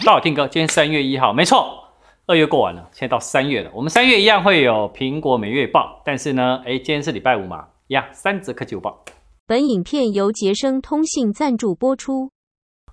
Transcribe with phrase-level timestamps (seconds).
[0.00, 1.82] 大家好听歌，今天三月一号，没错，
[2.26, 3.70] 二月过完了，现在到三月了。
[3.74, 9.02] 我们三月一样会有苹果每月报，但是呢，哎，今天是礼拜五嘛，一样，三折科技报。
[9.46, 12.30] 本影片由杰生通信赞助播出。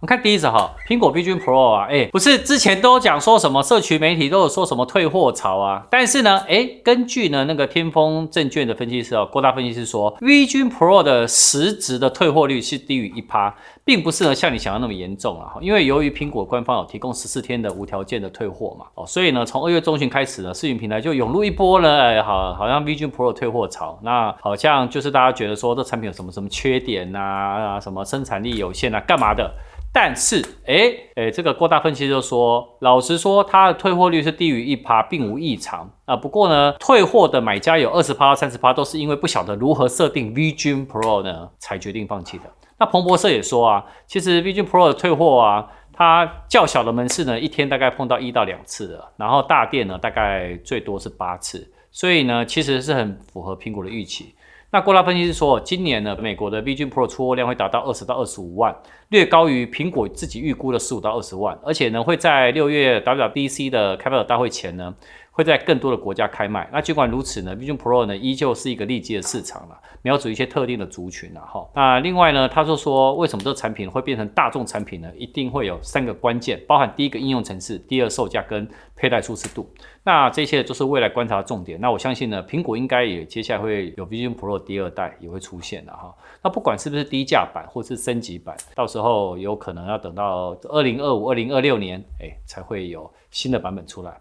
[0.04, 13.56] 我们看第一则哈，苹果 Vision Pro 啊，哎，不是之前都讲说什么社群媒体都有说什么退货潮啊，但是呢，哎，根据呢那个天风证券的分析师哦，郭大分析师说，Vision Pro 的实质的退货率是低于一趴，
[13.86, 29.50] 并不是呢像你想要那么严重啊，因为由于苹果官方有提供十四天的无条件的退货嘛，哦，所以呢从二月中旬开始呢，视频平台就涌入一波呢，哎，好，好像 Vision Pro 退货潮，那好像就是大家觉得说这产品有什么什么缺点呐，啊，什么生产力有限啊，干嘛的？
[29.96, 36.16] 但是，哎、欸、哎、这个郭大分析就说，老实说，它的退货率是低于一趴，并无异常啊。
[36.16, 42.46] 不过呢，退货的买家有二十趴到三十趴，都是因为不晓得如何设定 V 级 Pro 呢，才决定放弃的。
[42.80, 54.34] 那彭博社也说啊，其实 V 级 Pro 的退货啊，它较小的门市呢，一天大概碰到一到两次的，然后大店呢，大概最多是八次，所以呢，其实是很符合苹果的预期。
[54.74, 58.76] 那郭拉分析师说，今年呢，美国的 Vision Pro 出货量会达到二十到二十五万，
[59.10, 64.92] 略高于苹果自己预估的十五到二十万，而且呢，会在六月 WWDC 的开发者大会前呢。
[65.34, 66.70] 会在更多的国家开卖。
[66.72, 71.68] 那尽管如此呢，Vision Pro 呢依旧是一个利基的市场了，瞄准一些特定的族群了哈。
[71.74, 75.12] 那另外呢，他就说为什么这个产品会变成大众产品呢？
[75.18, 79.68] 一定会有三个关键，包含第一个应用程式，第二售价跟佩戴舒适度。
[80.04, 81.82] 那这些就是未来观察的重点。
[81.82, 86.14] 那我相信呢，苹果应该也接下来会有 Vision Pro 第二代也会出现的哈。
[86.44, 94.16] 那不管是不是低价版或是升级版，到时候有可能要等到二零二五、二零二六年，哎，才会有新的版本出来。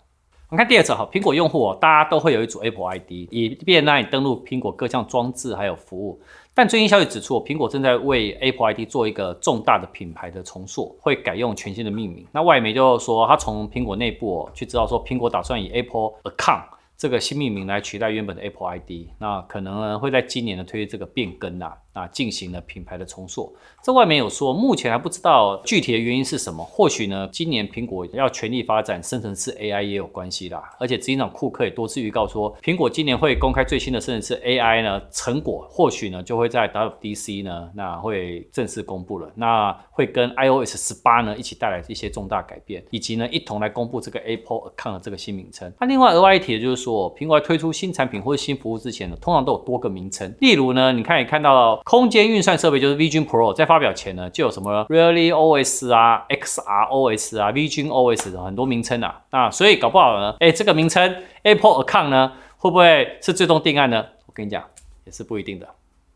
[0.53, 6.21] 你看第二则哈，苹果用户哦，大家都会有一组 Apple ID，以便让你登录苹果各项装置还有服务。
[6.53, 12.27] 但最新消息指出，苹果正在为 Apple ID 做一个重大的品牌的重塑，会改用全新的命名。
[12.33, 16.65] 那外媒就说，他从苹果内部哦去知道说，苹果打算以 Apple Account
[16.99, 21.79] 这个新命名来取代原本的 Apple ID，那可能呢会在今年呢推这个变更啊。
[21.93, 23.55] 啊，进行了品牌的重塑。
[23.83, 26.65] 这外面有说，目前还不知道具体的原因是什么。
[26.65, 30.63] 或许呢，今年苹果要全力发展生成式 AI 也有关系啦。
[30.79, 39.31] 而且执行长库克也多次预告说，苹果今年会公开最新的生成式 AI 呢成果，或许呢就会在 WDC 呢那会正式公布了。
[39.35, 45.71] 那会跟 iOS 十八呢一起带来一些重大改变，以及呢一同来公布这个 Apple Account 的这个新名称。
[45.79, 50.33] 那另外额外一提的就是说，苹果在推出新产品或者新服务之前呢，通常都有多个名称。
[50.41, 51.82] 例如呢，你看也看到。
[51.85, 59.23] 空间运算设备就是 Vision Pro，在发表前呢，就有什么 Really OS 啊、XR OS 啊、Vision OS 的很多名称啊。
[59.31, 64.05] 那所以搞不好呢，哎，这个名称 Apple Account 呢，会不会是最终定案呢？
[64.27, 64.63] 我跟你讲，
[65.05, 65.69] 也是不一定的。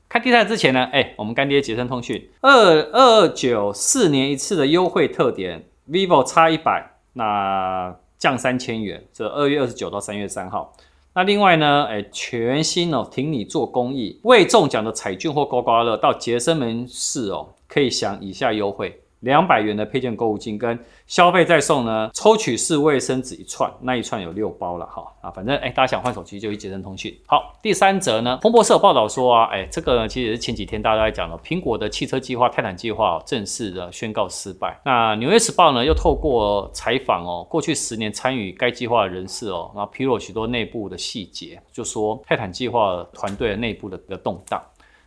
[0.09, 10.73] 看第三之前呢，哎，我们干爹杰森通讯二二九四年一次的优惠特点，Vivo X 一百，那降三千元，这二月二十九到三月三号。
[11.19, 19.01] 那另外呢，哎，全新哦，挺你做公益，未中奖的彩券或刮刮乐，到杰森门市哦，可以享以下优惠。
[19.21, 27.17] 两百元的配件购物金跟消费再送呢，抽取式卫生纸一串，那一串有六包了哈啊，反正哎，大家想换手机就去捷成通讯。
[27.27, 34.79] 好，第三则呢，彭博社报道说啊，哎，这个呢其实也是前几天大家都在讲的，苹果的汽车计划泰坦计划正式的宣告失败。
[34.85, 44.63] 那纽约时报呢又透过采访哦，过去十年参与该计划的人士哦，然后披露许多内部的细节，就说泰坦计划团队内部的一个动荡。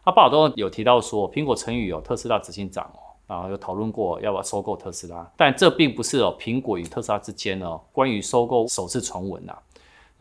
[0.05, 3.08] 那报道中有提到说，苹果曾与有特斯拉执行长哦。
[3.29, 9.55] 啊有讨论过要不要收购特斯拉，但这并不是哦，苹果与特斯拉之间哦，关于收购首次传闻呐。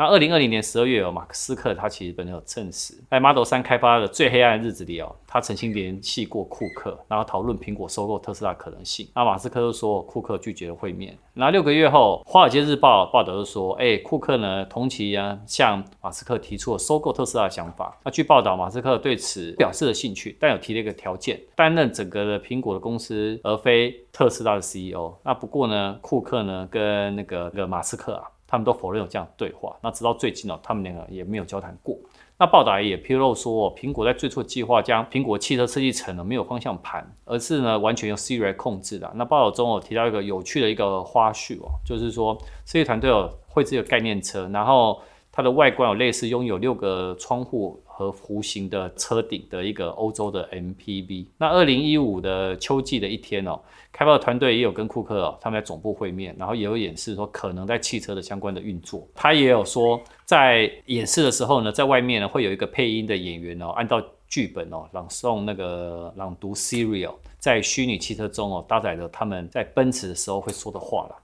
[0.00, 9.08] 那二零二零年十二月有马斯克他其实本人有证实，在 Model 3开发的最黑暗的日子里哦，他曾经联系过库克，然后讨论苹果收购特斯拉可能性。
[9.12, 11.18] 那马斯克就说库克拒绝了会面。
[11.34, 17.98] 那六个月后，华尔街日报报道就说，哎，库克呢同期啊向马斯克提出了收购特斯拉的想法。
[18.04, 25.16] 那据报道，马斯克对此表示了兴趣，但有提了一个条件，担任整个的苹果的公司，而非特斯拉的 CEO。
[25.24, 28.30] 那不过呢，库克呢跟那个那个马斯克啊。
[28.48, 29.76] 他们都否认有这样的对话。
[29.80, 31.96] 那直到最近呢，他们两个也没有交谈过。
[32.40, 39.12] 那报道也披露说，苹果在最初的计划将苹果汽车设计成了没有方向盘，而是呢完全用 Siri 来控制的。
[39.16, 45.00] 那报道中我提到一个有趣的一个花絮哦，就是说设计团队有绘制一个概念车，然后
[45.38, 51.26] 它的外观有类似拥有六个窗户和弧形的车顶的一个欧洲的 MPV。
[51.36, 53.60] 那二零一五的秋季的一天哦。
[53.92, 59.06] 开发的团队也有跟库克哦，他们在总部会面，然后也有演示说可能在汽车的相关的运作。
[59.14, 67.08] 他也有说，在演示的时候呢，在外面呢会有一个配音的演员哦，按照剧本哦朗诵那个朗读 Siri
[67.38, 71.16] 在虚拟汽车中哦搭载着他们在奔驰的时候会说的话了。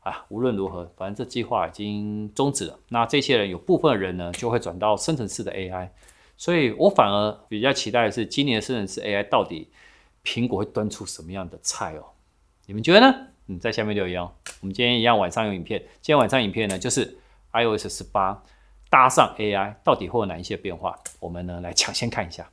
[0.00, 2.78] 啊，无论如何，反正这计划已经终止了。
[2.88, 5.90] 那这些人有部分人呢，就会转到生成式的 AI。
[6.36, 9.68] 所以我反而比较期待的是，今年的生成式 AI 到底
[10.24, 12.04] 苹果会端出什么样的菜哦？
[12.66, 13.26] 你们觉得呢？
[13.48, 14.30] 嗯，在下面留言哦。
[14.60, 17.18] 我们今天一样晚上有影片，今天晚上影片呢就是
[17.52, 18.42] iOS 十八
[18.90, 20.96] 搭上 AI，到底会有哪一些变化？
[21.18, 22.48] 我们呢来抢先看一下。